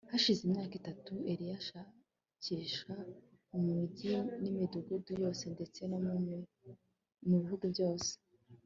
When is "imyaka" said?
0.43-0.73